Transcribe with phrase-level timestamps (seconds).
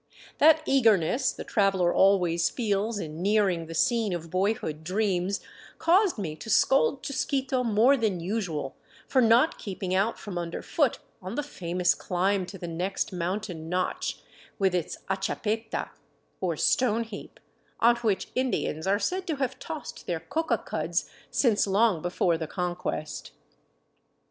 [0.39, 5.41] That eagerness the traveler always feels in nearing the scene of boyhood dreams
[5.77, 8.75] caused me to scold Chusquito more than usual
[9.07, 14.23] for not keeping out from underfoot on the famous climb to the next mountain notch,
[14.57, 15.91] with its achapeta,
[16.39, 17.39] or stone heap,
[17.79, 22.47] on which Indians are said to have tossed their coca cuds since long before the
[22.47, 23.33] Conquest.